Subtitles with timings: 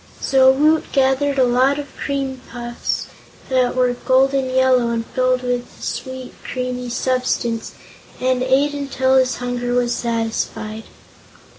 [0.19, 3.05] So Woot gathered a lot of the cream puffs
[3.49, 7.73] that were golden yellow and filled with a sweet, creamy substance,
[8.19, 10.85] and ate until his hunger was satisfied.